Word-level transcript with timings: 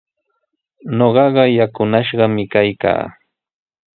Ñuqaqa 0.97 1.43
yakunashqami 1.57 2.43
kaykaa. 2.53 3.03